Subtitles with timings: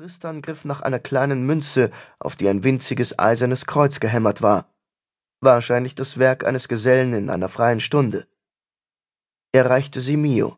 [0.00, 1.90] Tristan griff nach einer kleinen Münze,
[2.20, 4.72] auf die ein winziges eisernes Kreuz gehämmert war.
[5.40, 8.26] Wahrscheinlich das Werk eines Gesellen in einer freien Stunde.
[9.52, 10.56] Er reichte sie Mio.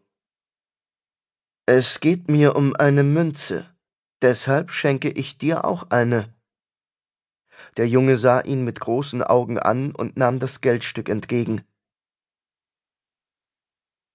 [1.66, 3.68] Es geht mir um eine Münze,
[4.22, 6.32] deshalb schenke ich dir auch eine.
[7.77, 11.64] Der Junge sah ihn mit großen Augen an und nahm das Geldstück entgegen.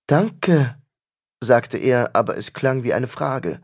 [0.08, 0.82] Danke,
[1.44, 3.62] sagte er, aber es klang wie eine Frage.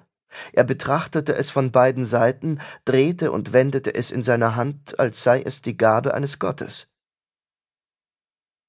[0.51, 5.41] Er betrachtete es von beiden Seiten, drehte und wendete es in seiner Hand, als sei
[5.41, 6.87] es die Gabe eines Gottes.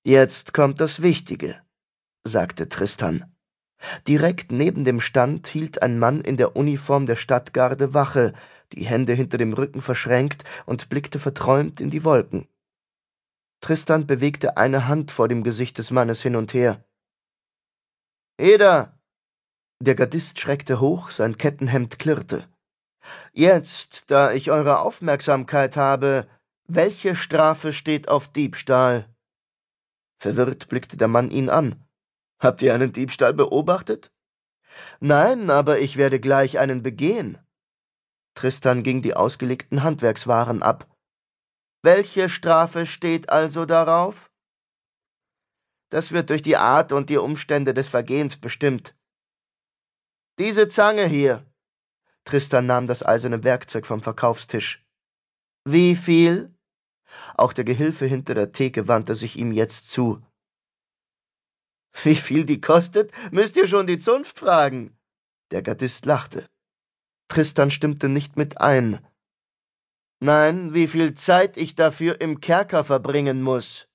[0.04, 1.60] Jetzt kommt das Wichtige,
[2.24, 3.24] sagte Tristan.
[4.06, 8.32] Direkt neben dem Stand hielt ein Mann in der Uniform der Stadtgarde Wache,
[8.72, 12.48] die Hände hinter dem Rücken verschränkt und blickte verträumt in die Wolken.
[13.60, 16.84] Tristan bewegte eine Hand vor dem Gesicht des Mannes hin und her.
[18.36, 18.98] Eda,
[19.84, 22.48] der Gardist schreckte hoch, sein Kettenhemd klirrte.
[23.32, 26.26] Jetzt, da ich eure Aufmerksamkeit habe,
[26.66, 29.06] welche Strafe steht auf Diebstahl?
[30.18, 31.84] Verwirrt blickte der Mann ihn an.
[32.38, 34.10] Habt ihr einen Diebstahl beobachtet?
[35.00, 37.38] Nein, aber ich werde gleich einen begehen.
[38.34, 40.88] Tristan ging die ausgelegten Handwerkswaren ab.
[41.82, 44.30] Welche Strafe steht also darauf?
[45.90, 48.94] Das wird durch die Art und die Umstände des Vergehens bestimmt.
[50.38, 51.46] Diese Zange hier.
[52.24, 54.84] Tristan nahm das eiserne Werkzeug vom Verkaufstisch.
[55.64, 56.52] Wie viel?
[57.34, 60.20] Auch der Gehilfe hinter der Theke wandte sich ihm jetzt zu.
[62.02, 64.96] Wie viel die kostet, müsst ihr schon die Zunft fragen.
[65.52, 66.48] Der Gardist lachte.
[67.28, 68.98] Tristan stimmte nicht mit ein.
[70.18, 73.86] Nein, wie viel Zeit ich dafür im Kerker verbringen muss.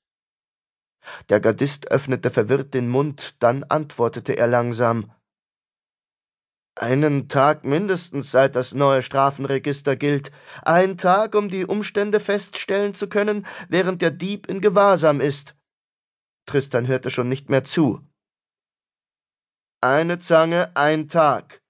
[1.28, 5.12] Der Gardist öffnete verwirrt den Mund, dann antwortete er langsam.
[6.80, 10.32] Einen Tag mindestens, seit das neue Strafenregister gilt.
[10.62, 15.58] Ein Tag, um die Umstände feststellen zu können, während der Dieb in Gewahrsam ist.
[16.46, 18.00] Tristan hörte schon nicht mehr zu.
[19.82, 21.62] Eine Zange, ein Tag.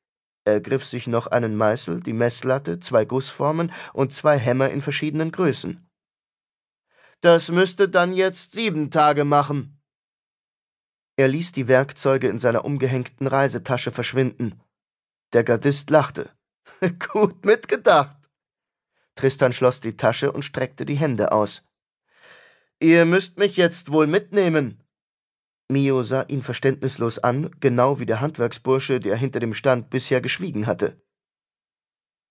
[0.45, 5.31] Er griff sich noch einen Meißel, die Messlatte, zwei Gussformen und zwei Hämmer in verschiedenen
[5.31, 5.89] Größen.
[7.21, 9.81] Das müsste dann jetzt sieben Tage machen.
[11.17, 14.61] Er ließ die Werkzeuge in seiner umgehängten Reisetasche verschwinden.
[15.33, 16.29] Der Gardist lachte.
[17.11, 18.17] Gut mitgedacht.
[19.15, 21.63] Tristan schloss die Tasche und streckte die Hände aus.
[22.79, 24.81] Ihr müsst mich jetzt wohl mitnehmen.
[25.69, 30.65] Mio sah ihn verständnislos an, genau wie der Handwerksbursche, der hinter dem Stand bisher geschwiegen
[30.65, 31.01] hatte.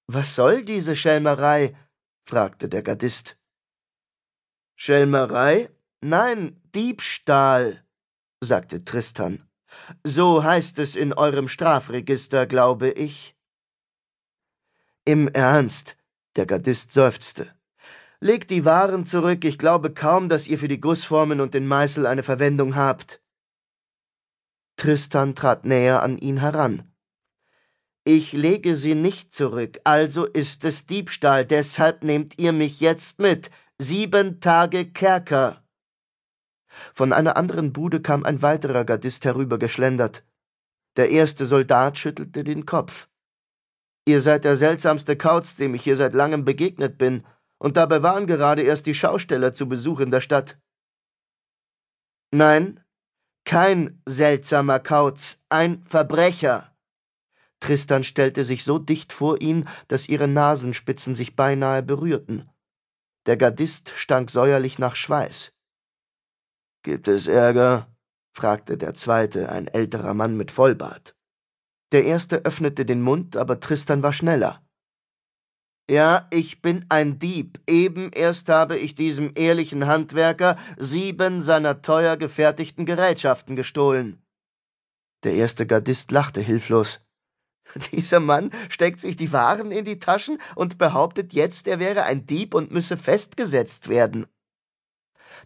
[0.06, 1.76] Was soll diese Schelmerei?
[2.26, 3.38] fragte der Gardist.
[4.76, 5.70] Schelmerei?
[6.00, 7.84] Nein, Diebstahl,
[8.40, 9.47] sagte Tristan.
[10.04, 13.36] So heißt es in eurem Strafregister, glaube ich.
[15.04, 15.96] Im Ernst,
[16.36, 17.54] der Gardist seufzte.
[18.20, 22.06] Legt die Waren zurück, ich glaube kaum, dass ihr für die Gussformen und den Meißel
[22.06, 23.22] eine Verwendung habt.
[24.76, 26.92] Tristan trat näher an ihn heran.
[28.04, 33.50] Ich lege sie nicht zurück, also ist es Diebstahl, deshalb nehmt ihr mich jetzt mit.
[33.78, 35.62] Sieben Tage Kerker.
[36.92, 40.24] Von einer anderen Bude kam ein weiterer Gardist herübergeschlendert.
[40.96, 43.08] Der erste Soldat schüttelte den Kopf.
[44.06, 47.24] Ihr seid der seltsamste Kauz, dem ich hier seit langem begegnet bin,
[47.58, 50.58] und dabei waren gerade erst die Schausteller zu Besuch in der Stadt.
[52.30, 52.84] Nein,
[53.44, 56.74] kein seltsamer Kauz, ein Verbrecher.
[57.60, 62.48] Tristan stellte sich so dicht vor ihn, dass ihre Nasenspitzen sich beinahe berührten.
[63.26, 65.52] Der Gardist stank säuerlich nach Schweiß.
[66.82, 67.88] Gibt es Ärger?
[68.32, 71.16] fragte der zweite, ein älterer Mann mit Vollbart.
[71.92, 74.62] Der erste öffnete den Mund, aber Tristan war schneller.
[75.90, 77.60] Ja, ich bin ein Dieb.
[77.66, 84.22] Eben erst habe ich diesem ehrlichen Handwerker sieben seiner teuer gefertigten Gerätschaften gestohlen.
[85.24, 87.00] Der erste Gardist lachte hilflos.
[87.92, 92.26] Dieser Mann steckt sich die Waren in die Taschen und behauptet jetzt, er wäre ein
[92.26, 94.26] Dieb und müsse festgesetzt werden.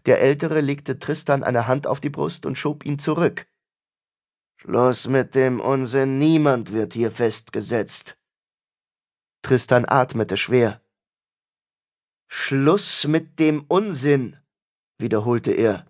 [0.05, 3.47] Der Ältere legte Tristan eine Hand auf die Brust und schob ihn zurück.
[4.55, 8.17] Schluss mit dem Unsinn, niemand wird hier festgesetzt.
[9.41, 10.81] Tristan atmete schwer.
[12.27, 14.37] Schluss mit dem Unsinn,
[14.97, 15.85] wiederholte er.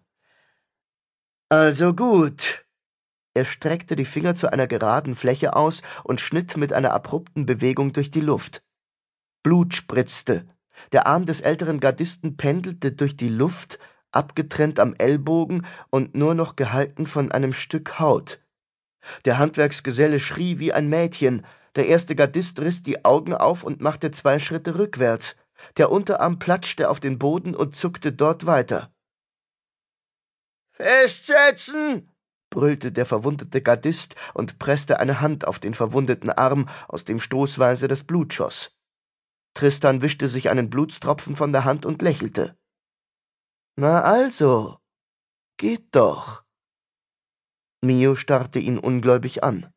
[1.49, 2.65] Also gut.
[3.35, 7.93] Er streckte die Finger zu einer geraden Fläche aus und schnitt mit einer abrupten Bewegung
[7.93, 8.63] durch die Luft.
[9.43, 10.45] Blut spritzte.
[10.91, 13.79] Der Arm des älteren Gardisten pendelte durch die Luft
[14.15, 18.39] abgetrennt am Ellbogen und nur noch gehalten von einem Stück Haut.
[19.25, 21.45] Der Handwerksgeselle schrie wie ein Mädchen,
[21.75, 25.35] Der erste Gardist riss die Augen auf und machte zwei Schritte rückwärts.
[25.77, 28.93] Der Unterarm platschte auf den Boden und zuckte dort weiter.
[30.71, 32.11] Festsetzen!
[32.49, 37.87] brüllte der verwundete Gardist und presste eine Hand auf den verwundeten Arm, aus dem stoßweise
[37.87, 38.71] das Blut schoss.
[39.55, 42.55] Tristan wischte sich einen Blutstropfen von der Hand und lächelte.
[43.75, 44.77] Na also,
[45.57, 46.43] geht doch.
[47.81, 49.73] Mio starrte ihn ungläubig an.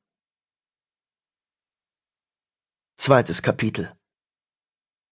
[2.98, 3.90] Zweites Kapitel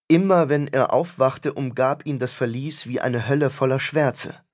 [0.06, 4.44] Immer wenn er aufwachte, umgab ihn das Verlies wie eine Hölle voller Schwärze.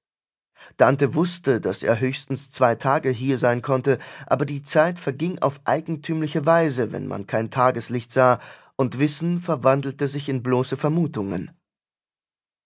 [0.77, 5.61] Dante wusste, dass er höchstens zwei Tage hier sein konnte, aber die Zeit verging auf
[5.65, 8.39] eigentümliche Weise, wenn man kein Tageslicht sah,
[8.77, 11.51] und Wissen verwandelte sich in bloße Vermutungen.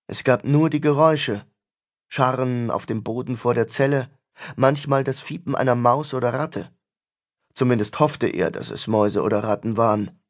[0.06, 1.46] Es gab nur die Geräusche,
[2.14, 4.08] Scharren auf dem Boden vor der Zelle,
[4.55, 6.70] manchmal das Fiepen einer Maus oder Ratte.
[7.55, 10.22] Zumindest hoffte er, dass es Mäuse oder Ratten waren.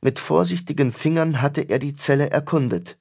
[0.00, 2.98] Mit vorsichtigen Fingern hatte er die Zelle erkundet.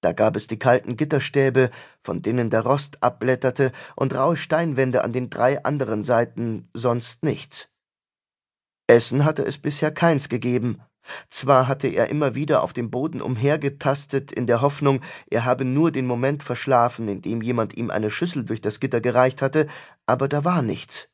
[0.00, 1.70] Da gab es die kalten Gitterstäbe,
[2.02, 7.68] von denen der Rost abblätterte, und raue Steinwände an den drei anderen Seiten, sonst nichts.
[8.88, 10.82] Essen hatte es bisher keins gegeben.
[11.28, 15.00] Zwar hatte er immer wieder auf dem Boden umhergetastet, in der Hoffnung,
[15.30, 19.00] er habe nur den Moment verschlafen, in dem jemand ihm eine Schüssel durch das Gitter
[19.00, 19.66] gereicht hatte,
[20.06, 21.08] aber da war nichts.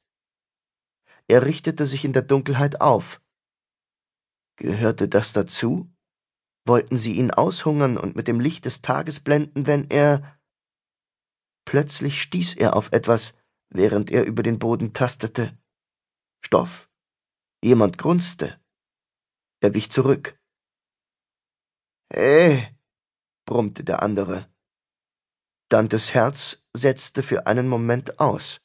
[1.28, 3.20] Er richtete sich in der Dunkelheit auf.
[4.56, 5.90] Gehörte das dazu?
[6.64, 10.38] Wollten sie ihn aushungern und mit dem Licht des Tages blenden, wenn er.
[11.64, 13.34] Plötzlich stieß er auf etwas,
[13.70, 15.58] während er über den Boden tastete.
[16.44, 16.88] Stoff.
[17.64, 18.61] Jemand grunzte.
[19.62, 20.36] Er wich zurück.
[22.12, 22.66] Hey,
[23.46, 24.52] brummte der andere.
[25.68, 28.60] Dantes Herz setzte für einen Moment aus.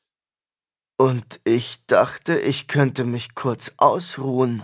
[0.97, 4.63] Und ich dachte, ich könnte mich kurz ausruhen.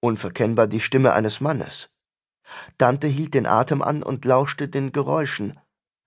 [0.00, 1.90] Unverkennbar die Stimme eines Mannes.
[2.76, 5.60] Dante hielt den Atem an und lauschte den Geräuschen.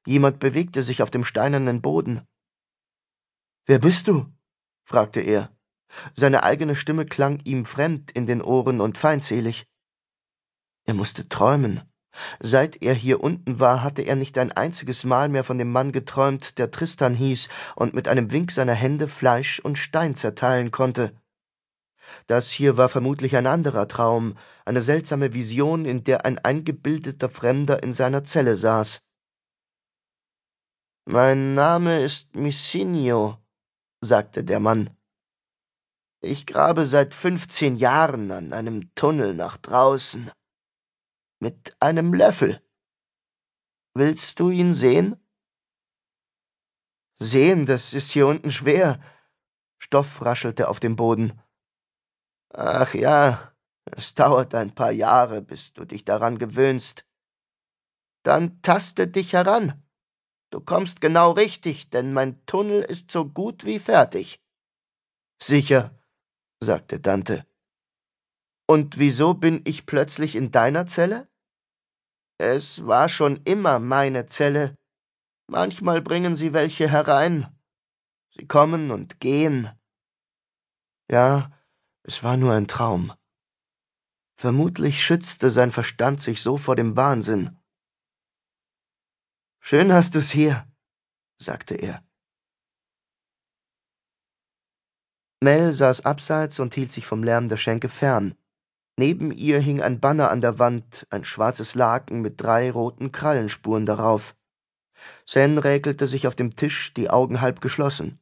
[0.06, 2.27] Jemand bewegte sich auf dem steinernen Boden.
[3.65, 4.25] Wer bist du?
[4.83, 5.56] fragte er.
[6.13, 9.65] Seine eigene Stimme klang ihm fremd in den Ohren und feindselig.
[10.85, 11.81] Er musste träumen.
[12.39, 15.91] Seit er hier unten war, hatte er nicht ein einziges Mal mehr von dem Mann
[15.91, 21.13] geträumt, der Tristan hieß und mit einem Wink seiner Hände Fleisch und Stein zerteilen konnte.
[22.25, 24.35] Das hier war vermutlich ein anderer Traum,
[24.65, 29.01] eine seltsame Vision, in der ein eingebildeter Fremder in seiner Zelle saß.
[31.05, 33.38] Mein Name ist Missinio,
[34.01, 34.89] sagte der Mann.
[36.22, 40.31] Ich grabe seit fünfzehn Jahren an einem Tunnel nach draußen.
[41.40, 42.62] Mit einem Löffel.
[43.94, 45.16] Willst du ihn sehen?
[47.19, 49.00] Sehen, das ist hier unten schwer.
[49.80, 51.40] Stoff raschelte auf dem Boden.
[52.50, 53.54] Ach ja,
[53.86, 57.06] es dauert ein paar Jahre, bis du dich daran gewöhnst.
[58.24, 59.84] Dann taste dich heran.
[60.50, 64.42] Du kommst genau richtig, denn mein Tunnel ist so gut wie fertig.
[65.42, 65.94] Sicher,
[66.59, 67.45] sagte Dante.
[68.68, 71.30] Und wieso bin ich plötzlich in deiner Zelle?
[72.38, 74.75] Es war schon immer meine Zelle.
[75.48, 77.48] Manchmal bringen sie welche herein.
[78.36, 79.71] Sie kommen und gehen.
[81.09, 81.51] Ja,
[82.04, 83.13] es war nur ein Traum.
[84.36, 87.57] Vermutlich schützte sein Verstand sich so vor dem Wahnsinn.
[89.59, 90.68] Schön hast du's hier,
[91.42, 92.06] sagte er.
[95.39, 98.35] Mel saß abseits und hielt sich vom Lärm der Schenke fern.
[98.97, 103.85] Neben ihr hing ein Banner an der Wand, ein schwarzes Laken mit drei roten Krallenspuren
[103.85, 104.35] darauf.
[105.25, 108.19] Sen räkelte sich auf dem Tisch, die Augen halb geschlossen.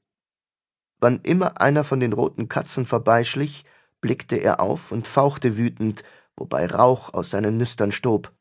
[1.00, 3.64] Wann immer einer von den roten Katzen vorbeischlich,
[4.02, 6.04] blickte er auf und fauchte wütend,
[6.36, 8.35] wobei Rauch aus seinen Nüstern stob.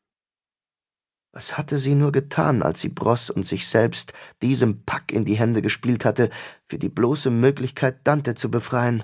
[1.35, 5.35] Was hatte sie nur getan, als sie Bross und sich selbst diesem Pack in die
[5.35, 6.29] Hände gespielt hatte,
[6.69, 9.03] für die bloße Möglichkeit, Dante zu befreien?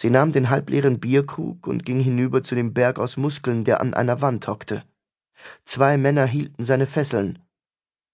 [0.00, 3.92] Sie nahm den halbleeren Bierkrug und ging hinüber zu dem Berg aus Muskeln, der an
[3.92, 4.84] einer Wand hockte.
[5.64, 7.40] Zwei Männer hielten seine Fesseln.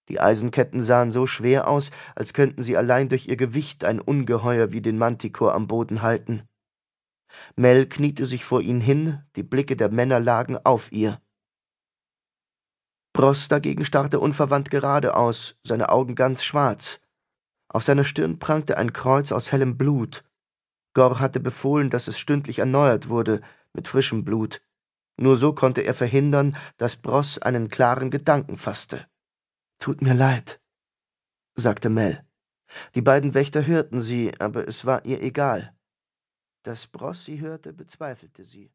[0.07, 4.71] Die Eisenketten sahen so schwer aus, als könnten sie allein durch ihr Gewicht ein Ungeheuer
[4.71, 6.47] wie den Manticore am Boden halten.
[7.55, 11.21] Mel kniete sich vor ihn hin, die Blicke der Männer lagen auf ihr.
[13.13, 16.99] Bross dagegen starrte unverwandt geradeaus, seine Augen ganz schwarz.
[17.67, 20.23] Auf seiner Stirn prangte ein Kreuz aus hellem Blut.
[20.93, 23.41] Gor hatte befohlen, dass es stündlich erneuert wurde,
[23.73, 24.61] mit frischem Blut.
[25.17, 29.07] Nur so konnte er verhindern, dass Bross einen klaren Gedanken fasste.
[29.77, 30.61] Tut mir leid,
[31.55, 32.25] sagte Mel.
[32.95, 35.75] Die beiden Wächter hörten sie, aber es war ihr egal.
[36.63, 38.71] Dass Bross sie hörte, bezweifelte sie.